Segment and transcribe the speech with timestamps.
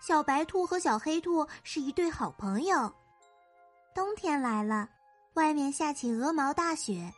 [0.00, 2.90] 小白兔和小黑兔是一对好朋友。
[3.94, 4.88] 冬天来了，
[5.34, 7.12] 外面下起鹅毛大雪，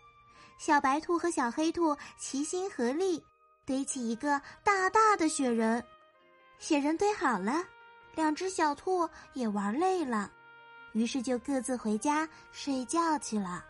[0.59, 3.23] 小白兔和小黑兔齐心合力
[3.65, 5.83] 堆起一个大大的雪人。
[6.59, 7.63] 雪人堆好了，
[8.17, 10.29] 两只小兔也玩累了，
[10.93, 13.65] 于是就各自回家睡觉去了。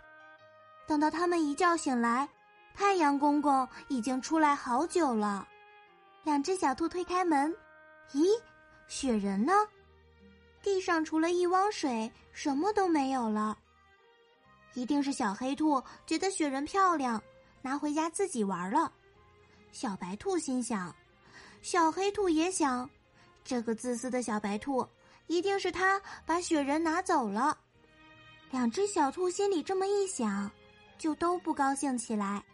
[0.87, 2.27] 等到他们一觉醒来，
[2.75, 5.47] 太阳公公已经出来好久了。
[6.25, 7.55] 两只小兔推开门，
[8.13, 8.27] 咦？
[8.93, 9.55] 雪人呢？
[10.63, 13.57] 地上除了一汪水，什么都没有了。
[14.75, 17.21] 一定是小黑兔觉得雪人漂亮，
[17.63, 18.93] 拿回家自己玩了。
[19.73, 20.95] 小白兔心想，
[21.63, 22.89] 小黑兔也想，
[23.43, 24.87] 这个自私的小白兔，
[25.27, 27.57] 一定是他把雪人拿走了。
[28.51, 30.51] 两只小兔心里这么一想，
[30.99, 32.45] 就都不高兴起来，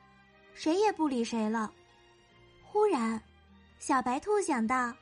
[0.54, 1.72] 谁也不理谁了。
[2.62, 3.20] 忽然，
[3.80, 4.94] 小白兔想到。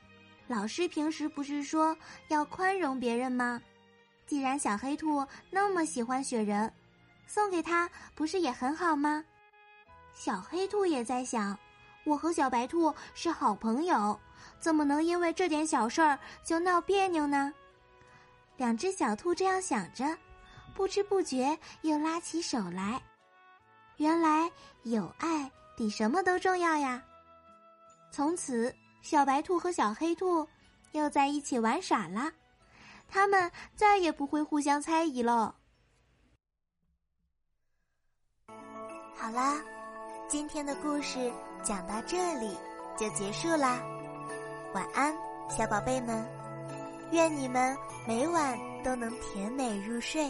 [0.47, 1.95] 老师平时不是说
[2.29, 3.61] 要宽容别人吗？
[4.25, 6.71] 既然小黑兔那么喜欢雪人，
[7.27, 9.23] 送给他不是也很好吗？
[10.13, 11.57] 小黑兔也在想，
[12.05, 14.17] 我和小白兔是好朋友，
[14.59, 17.53] 怎么能因为这点小事儿就闹别扭呢？
[18.55, 20.17] 两只小兔这样想着，
[20.73, 23.01] 不知不觉又拉起手来。
[23.97, 24.49] 原来
[24.83, 27.03] 有爱比什么都重要呀！
[28.11, 28.73] 从此。
[29.09, 30.45] 小白兔和小黑兔
[30.91, 32.29] 又在一起玩耍了，
[33.07, 35.55] 他们再也不会互相猜疑了。
[39.15, 39.61] 好啦，
[40.27, 41.31] 今天的故事
[41.63, 42.53] 讲到这里
[42.97, 43.81] 就结束啦，
[44.73, 45.15] 晚安，
[45.49, 46.27] 小宝贝们，
[47.13, 50.29] 愿你们每晚都能甜美入睡。